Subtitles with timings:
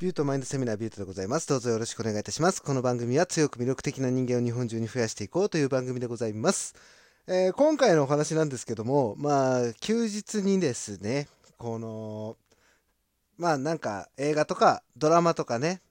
[0.00, 1.46] ビュートマインドセミナービュートでございます。
[1.46, 2.62] どうぞよろしくお願いいたします。
[2.62, 6.74] この番組は強く魅力的な人間を日本中に増やしていこうという番組でございます。
[7.26, 11.28] えー、今回のお話なんですけども、まあ、休日にですね、
[11.58, 12.38] この、
[13.36, 15.82] まあなんか映画とかドラマとかね、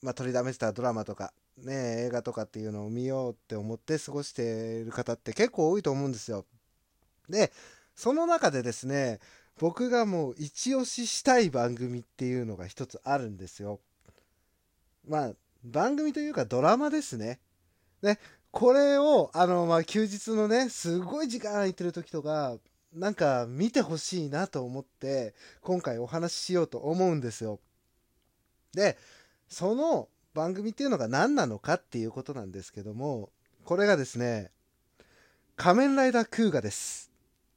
[0.00, 6.44] まあ取りだめてたドラマとか、ね、映画とかっていうのを見ようって思って過ごしている方って結構多いと思うんですよ。
[7.28, 7.50] で、
[7.96, 9.18] その中でですね、
[9.58, 13.80] 僕がもう一押ししたい番組っていうのが一つあるんですよ。
[15.08, 15.32] まあ、
[15.64, 17.40] 番組というかドラマですね。
[18.02, 18.18] ね、
[18.50, 22.58] これを、あの、まあ、休日のね、すごい時間空いてる時とか、
[22.92, 27.60] なんか見てほしいなと思って、今回お話ししようと思うんですよ。
[28.72, 28.96] で、
[29.48, 33.30] その番組っていうのが何なのかっていうことなんですけども、
[33.64, 34.50] これがですね、
[35.56, 37.05] 仮面ライダークーガです。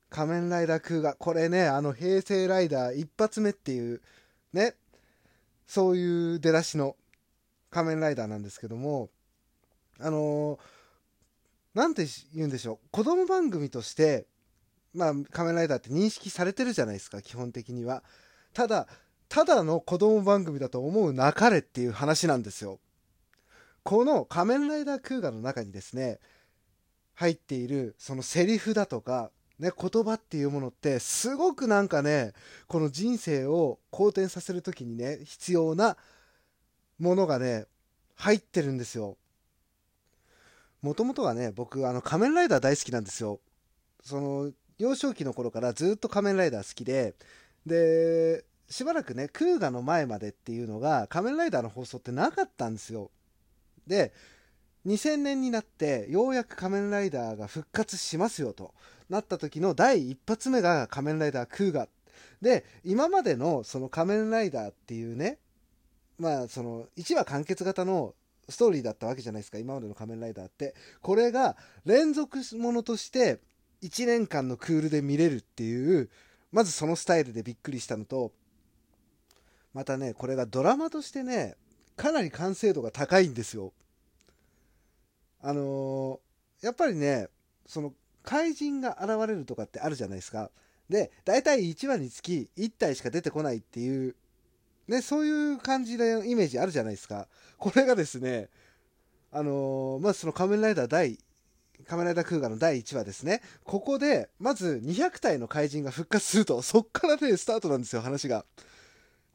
[0.10, 1.14] 仮面ライダークーガ。
[1.14, 4.02] これね、あの、平成ライダー一発目っていう、
[4.54, 4.76] ね、
[5.68, 6.96] そういう出だしの
[7.70, 9.10] 仮面ライダーなんですけども、
[10.00, 10.60] あのー、
[11.76, 12.88] なんて言うんでしょう。
[12.92, 14.26] 子供番組として、
[14.94, 18.04] まあ、仮面ライダーって認識されてるじゃないですか、基本的には。
[18.54, 18.88] ただ、
[19.28, 22.80] ただの子供番組だと思うなかれっていう話なんですよ。
[23.84, 26.20] この仮面ライダークーガの中にですね、
[27.14, 32.32] 入っているそのセリフだとか、ね、言葉っていうものってすごくなんかね
[32.68, 35.98] この人生を好転させる時にね必要な
[36.98, 37.66] ものがね
[38.16, 39.18] 入ってるんですよ。
[40.82, 43.42] もともとはね僕あの仮面ライダー大好きなんですよ。
[44.02, 47.16] その幼少期の頃からずっと仮面ライダー好きで
[47.66, 53.12] でしばらくねクーガの前までっていうのが仮面ライダーの放送ってなかったんですよ。
[53.88, 54.14] で
[54.86, 58.74] 2000年になってようやく仮面ライダーが復活しますよと
[59.10, 61.88] なった時の第一発目が仮面ライダークーガ
[62.42, 65.38] で今までのその仮面ライダーっていうね
[66.18, 68.14] まあその1話完結型の
[68.50, 70.74] ストーリーだったわけじゃないですか今までの仮面ライダーって。
[71.02, 71.56] これが
[71.86, 73.40] 連続ものとして
[73.84, 76.10] 1年間のクールで見れるっていう
[76.52, 78.32] まずそのスタイルでびっくりしたのと
[79.74, 81.56] またねこれがドラマとしてね
[81.96, 83.72] かなり完成度が高いんですよ。
[85.42, 87.28] あのー、やっぱりね
[87.66, 90.52] その怪人が現れるとかってあるじゃないですか。
[90.90, 94.16] で、大体1話につき1体しか出てこないっていう、
[94.88, 97.28] ね、そういう感じのイメージあるじゃないですか。
[97.58, 98.50] これがですね、
[99.32, 101.20] あのー、まずその仮面ライダー第、
[101.86, 103.42] 仮面ライダークーガの第1話ですね。
[103.64, 108.46] ここで、まず200体の怪人が復活すると、そっからね、スタートなんですよ、話が。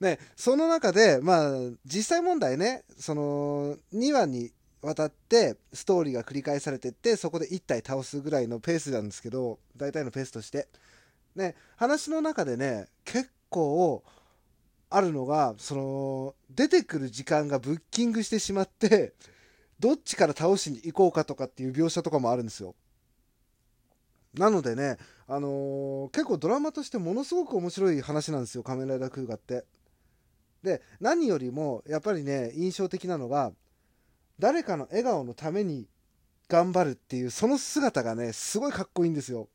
[0.00, 1.50] ね、その中で、まあ、
[1.87, 4.50] 実際問題ね、その、2話に
[4.84, 10.68] 渡ってストーリーが繰り返されてってそこで1体倒すぐらいのペースなんですけど大体のペースとして。
[11.34, 14.04] ね話の中でね結構
[14.90, 19.12] あるのがその出てくる時間がブッキングしてしまって
[19.80, 22.74] どっちから倒しに行こうかとかっていう描写とかもあるんですよ。
[24.34, 24.96] なのでね
[25.26, 29.64] あのー、結構ドラマとしてものすごく面白い話なんですよ仮面ライダークーガって。
[30.62, 33.52] で何よりもやっぱりね印象的なのが
[34.38, 35.86] 誰かの笑顔のために
[36.48, 39.48] 頑張るっていうその姿がねすごいかっこいいんですよ。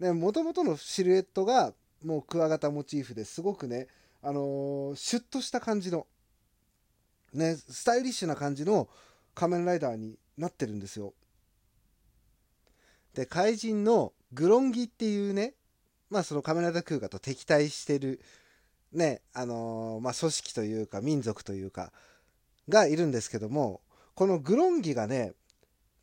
[0.00, 1.72] もともとのシルエットが
[2.04, 3.88] もうクワガタモチーフですごくね、
[4.22, 6.06] あのー、シュッとした感じの、
[7.34, 8.88] ね、スタイリッシュな感じの
[9.34, 11.14] 仮面ライダーになってるんですよ。
[13.14, 15.54] で怪人のグロンギっていうね
[16.10, 18.20] まあその仮面ライダークーガと敵対してる
[18.92, 21.92] ねあのー、まあ組織というか民族というか
[22.68, 23.80] がいるんですけども
[24.18, 25.32] このグロンギがね、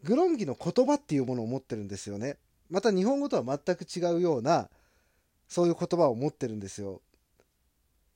[0.03, 2.37] グロンギの言葉っていうものを持ってるんですよね。
[2.69, 4.69] また日本語とは全く違うような、
[5.49, 7.01] そういう言葉を持ってるんですよ。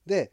[0.05, 0.31] で、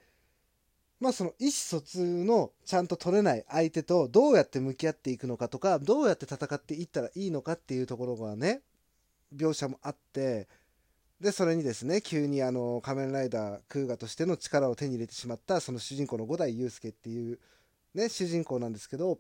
[1.01, 8.61] まあその意思疎通のちゃんと取れない相手とどうやって向き合っていくのかとか、どうやって戦っていったらいいのかっていうところがね、
[9.35, 10.47] 描写もあって、
[11.21, 17.41] で、それにですね、急にあの、仮面ライダークーガとしての力を手に入れてしまった、その主人公の五代祐介っていう、
[17.95, 19.19] ね、主人公なんですけど、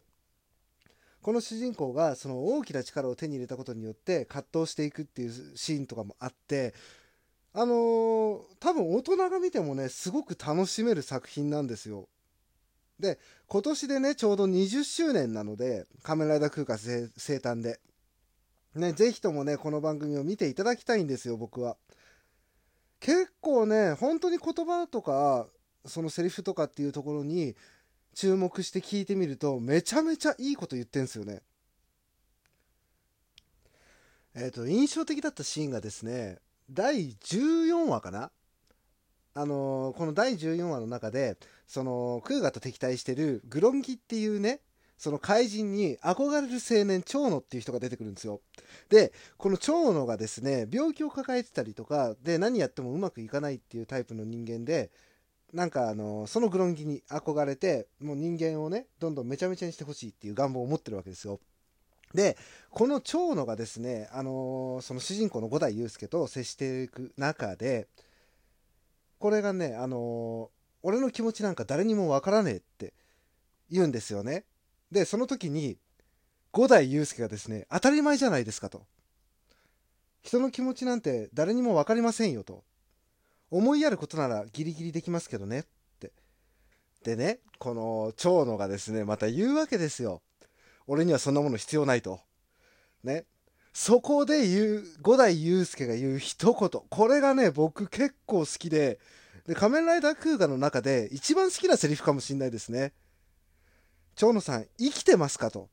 [1.27, 6.73] この主人公がその大きな力を手に入れたことによって葛藤していくっていうシーンとかもあって
[7.53, 12.07] あのー、多分大人が見てもねすごく楽しめる作品なんですよ。
[13.01, 13.19] で
[13.49, 17.81] 今年でねちょうど20周年なので「仮面ライダー空間生誕で」
[18.77, 21.77] ね是非ともねこの番組を見ていただきたいんですよ僕は。
[23.01, 25.49] 結構ね本当に言葉とか
[25.87, 27.57] そのセリフとかっていうところに
[28.17, 31.43] 注目して聞いてみるとめちゃめちゃいいこと言ってんすよね。
[34.35, 36.39] えっ、ー、と印象的だったシーンがですね
[36.71, 38.31] 第14話かな？
[39.35, 41.37] あのー、この第14話の中で
[41.67, 44.61] そのクーガと敵対してるグロンギっていうね
[44.97, 48.41] その怪人に憧れる青年長野っていう人が出てくるんですよ
[48.89, 54.91] でこの長野がですね病気を抱えてたりとかで何やってもうまくいかないっていうタイプの人間で
[55.53, 61.41] なんかあのそのグロンギに憧れてもう人間をねどんどんめちゃめちゃにしてほしいっていう願望を持ってるわけですよ。
[62.15, 62.37] で
[62.71, 67.89] この長野がですね、あのその主人公の五代祐介と接していく中で
[69.19, 70.51] これがね、あの
[70.83, 72.95] 俺の気持ちなんか誰にもわからねえって
[73.71, 74.45] 言うんですよね。
[74.91, 75.79] でその時に
[76.53, 78.87] 五代祐介がですね当たり前じゃないですかと。
[80.23, 82.65] 人の気持ちなんて誰にも分かりませんよと。
[83.51, 85.65] 思いやることならギリギリできますけどねっ
[85.99, 86.13] て。
[87.05, 90.23] でねこの長野がですねまた言うわけですよ。
[90.87, 92.21] 俺にはそんなもの必要ないと。
[93.03, 93.25] ね。
[93.73, 96.83] そこで言う五代祐介が言う一言。
[96.89, 98.99] これがね僕結構好きで。
[99.47, 102.93] で仮面ライダークーガの中で一番好きなセリフかもしんないですね。
[104.17, 105.69] 長野さん生きてますかと。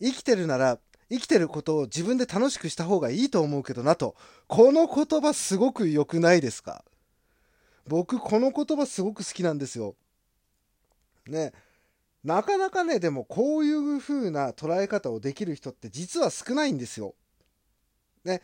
[0.00, 0.78] 生きてるなら
[1.10, 4.16] 生きてることを自分で楽しくした方がいいと思うけどなと。
[4.48, 6.84] この言葉すごく良くないですか？
[7.86, 9.94] 僕この言葉すごく好きなんですよ。
[11.28, 11.52] ね。
[12.24, 17.14] なかなかねでもこういう風な捉え方をできる人って実は少ないんですよ。
[18.24, 18.42] ね。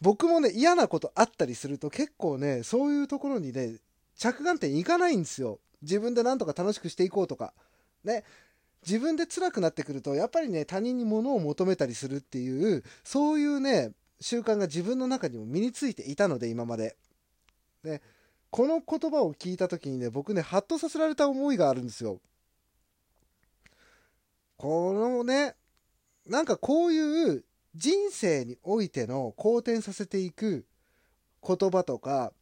[0.00, 3.74] 僕もね嫌なことあったりすると結構ねそういうところにね
[4.16, 5.60] 着眼点いかないんですよ。
[5.82, 7.52] 自分で何とか楽しくしていこうとか。
[8.04, 8.24] ね。
[8.86, 16.96] 自分で辛くなってくるとやっぱりね他人に物を求めたりするっていうそういうね習慣が自分の中にも身についていたので今まで。
[17.82, 18.02] で
[18.50, 22.20] この言葉を聞いた時にね僕ねハッとさせられた思いがあるんですよ。
[24.56, 25.54] このね
[26.26, 27.44] なんかこういう
[27.74, 30.66] 人生においての好転させていく
[31.46, 32.32] 言葉とか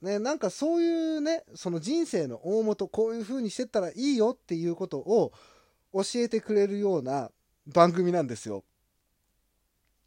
[0.00, 5.32] ね、なんかそういうね、その人生の大元、こういう風にしてったらいいよっていうことを
[5.92, 7.30] 教えてくれるような
[7.66, 8.64] 番組なんですよ。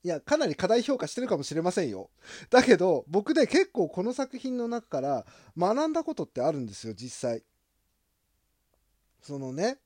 [0.03, 2.09] いや、かなり過大評価してるかもしれませんよ。
[2.49, 5.25] だけど、僕ね、結構この作品の中から
[5.57, 7.43] 学んだことってあるんですよ、実際。
[9.21, 9.77] そのね、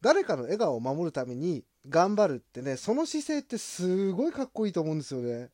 [0.00, 5.50] 誰かの笑顔を守るために頑張るってね、その姿勢ってすごいかっこいいと思うんですよね。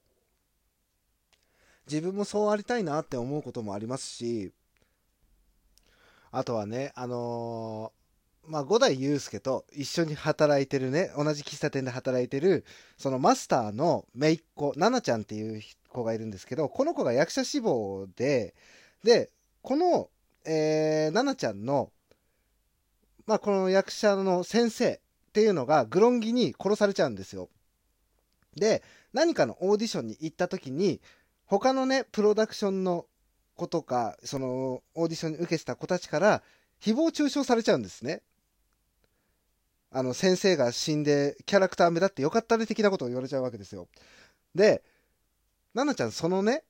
[1.90, 4.52] 自分もそうありたいなって思うこともありますし、
[6.30, 12.64] あとはね、あのー、まあ、五代祐介と一緒に働いてるね、同じ喫茶店で働いてる、
[12.96, 18.54] そのマスターの姪っ子、奈々ちゃんっていう子がいるんですけど、この子が役者志望で、
[19.04, 19.30] で、
[19.60, 20.08] この、
[20.44, 21.92] えー、奈々ちゃんの、
[23.26, 25.00] まあ、この役者の先生っ
[25.32, 27.48] ていうのが、グロンギに殺されちゃうんですよ。
[28.56, 28.82] で、
[29.12, 31.00] 何かのオーディションに行った時に、
[31.46, 33.06] 他のね、プロダクションの
[33.56, 36.42] 子とか、その、オーディションに受けてた子たちから、
[36.80, 38.22] 誹謗中傷されちゃうんですね。
[39.90, 43.88] あの、先生が死んで、キャラクター目立ってよかったね的なことを言われちゃうわけですよ。
[44.54, 44.82] で、
[45.74, 46.64] 奈々ちゃん、そのね、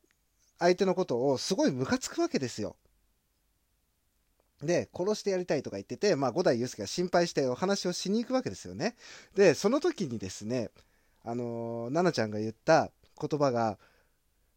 [0.59, 2.77] 相手のことをすごいムカつくわけですよ。
[4.63, 8.97] で、殺してやりたいとか言ってて、まあ、五代祐介が心配してお話をしに行くわけですよね。
[9.35, 10.71] で、その時にですね、
[11.25, 12.91] あのー、奈々ちゃんが言った
[13.21, 13.79] 言葉が、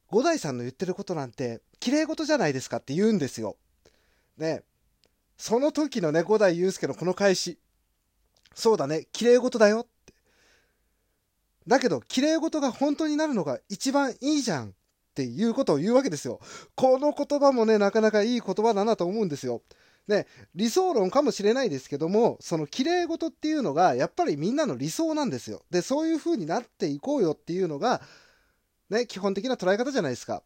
[0.10, 3.58] 五代さんの言ってることなんて綺麗事じゃないですかって言うんですよ。
[4.38, 4.64] ね
[5.38, 7.58] その時のね五代祐介のこの返し
[8.54, 10.14] そうだね綺麗事だよって
[11.68, 14.72] だけど綺麗事が本当になるのが一番いいじゃんっ
[15.16, 16.40] ていうことを言うわけですよ。
[16.76, 19.62] この言葉もねなかなかいい言葉だなと思うんですよ。
[20.08, 25.64] ね、理想論かもしれないですけどもその綺麗事っていうのがやっぱりみんなの理想なんですよ。
[25.72, 28.02] でそういう風になっていこうよっていうのが
[28.90, 30.44] ね、基本的な捉え方じゃないですか。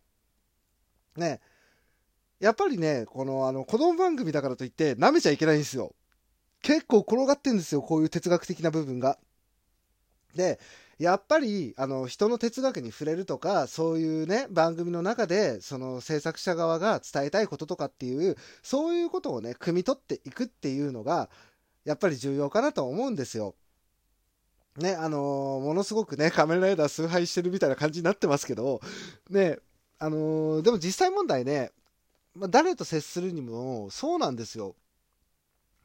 [1.17, 1.41] ね。
[2.39, 5.93] やっぱりね、この、あの、子供番組だからといって、舐めちゃいけないんですよ。
[6.61, 9.19] 結構転がってんですよ、こういう哲学的な部分が。
[10.35, 10.59] で、
[10.99, 21.29] やっぱり、あの、人の哲学に触れるとか、そういうね、番組の中で、その制作者側が伝えたいこととかっていう、そういうことをね、汲み取っていくっていうのが、
[21.85, 23.55] やっぱり重要かなと思うんですよ。
[24.79, 28.81] ね、あのー、ものすごくね、仮面ライダー崇拝してるみたいな感じになってますけど、
[29.29, 29.59] ね、
[29.99, 31.71] あのー、でも実際問題ね、
[32.35, 34.75] まあ、誰と接するにもそうなんですよ。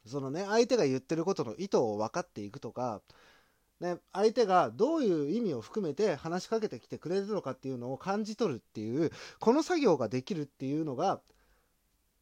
[0.05, 3.01] そのね、相手が言ってることの意図を分かっていくとか、
[3.79, 11.19] ね、相手がどういう意味を含めて話しかけてきてくれるのかっていうのを感じ取るっていう、この作業ができるっていうのが、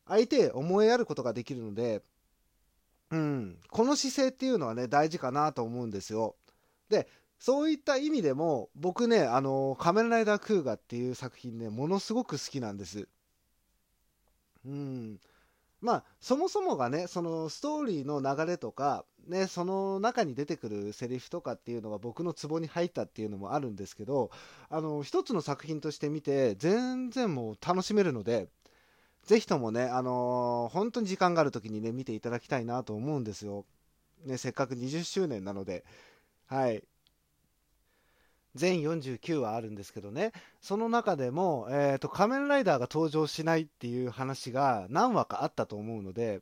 [0.07, 2.01] 相手へ思いやることができるので、
[3.11, 6.35] うん、この姿勢っていうのはね、大事かなと思うんですよ。
[6.89, 7.07] で
[7.39, 13.07] そういった意味でも僕ね「あの仮面ライダークーガ」っていう作品ねものすごく好きなんです
[14.65, 15.19] うん。
[15.81, 24.31] まあ、そもそもがね、そのストーリーの流れとか、ね、その中に出てくるセリフとかっていうのが僕のツボに入ったっていうのもあるんですけど、
[24.69, 28.49] あの、一つの作品として見て、全然もう楽しめるので、
[29.25, 33.65] ぜひともね、あのー本当に時間がある時にね、見ていただきたいなと思うんですよ。
[34.25, 35.85] ね、せっかく20周年なので、
[36.47, 36.83] はい。
[38.55, 40.31] 全49話あるんですけどね、
[40.61, 46.41] その中でも、えーと、仮面ライダーが登場しないっていう話が何話かあったと思うので、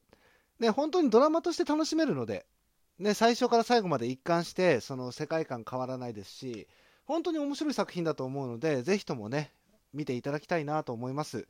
[0.59, 2.45] ね、本当にドラマとして楽しめるので、
[2.99, 6.67] ね、最初から最後まで一貫して、その世界観変わらないですし、
[7.05, 9.53] 本当に面白い作品だと思うので、ぜひともね、
[9.93, 11.47] 見ていただきたいなと思います。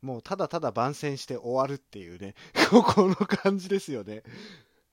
[0.00, 2.34] もうただただ番宣して終わるっていうね、
[2.70, 4.22] この感じですよね。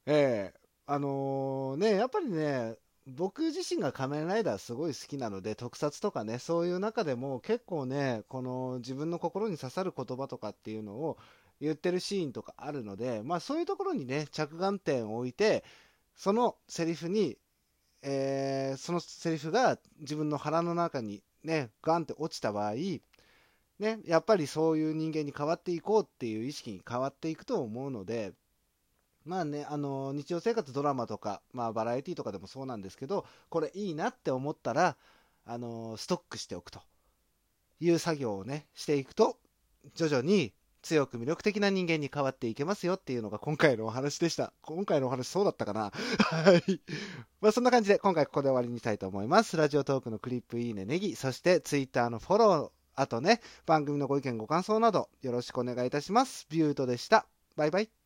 [0.06, 0.61] ええ
[0.94, 2.76] あのね、やっぱりね、
[3.08, 11.18] 僕自身が仮面ライダーすごい好きなので、特撮とかね、そういう中でも結構ね、この自分の心に刺さる言葉とかっていうのを
[11.62, 15.64] 言ってるシーンとかあるので、まあそういうところにね、着眼点を置いて、
[16.14, 17.38] そのセリフに、
[18.02, 23.02] えーそのセリフが自分の腹の中にね、ガンって落ちた場合、ね、
[24.06, 28.34] やっぱりそういう人間に変わっていこうっていう意識に変わっていくと思うので、
[29.26, 34.98] まあね、あの日常生活ドラマとか、まあ、バラエティとかでもそうなんですけど、これいいなって思ったら、
[35.46, 36.82] あのストックしておくと
[37.80, 39.38] いう作業をね、していくと、
[39.96, 44.54] 徐々に強く魅力的な人間に変わっていけますよっていうのが今回のお話でした。
[44.62, 46.82] 今回のお話そうだったかなはい。
[47.40, 49.58] まあそんな感じで今回ここで終わりにしたいと思います。
[49.58, 56.48] ラジオトークのクリップいいねネギ、そしてツイッターのフォロー、あとね、番組のご意見ご感想などよろしくお願いいたします。
[56.50, 57.26] ビュートでした。
[57.56, 58.01] バイバイ。